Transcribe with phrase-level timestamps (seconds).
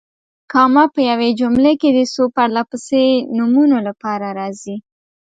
[0.51, 3.03] کامه په یوې جملې کې د څو پرله پسې
[3.37, 4.75] نومونو لپاره راځي.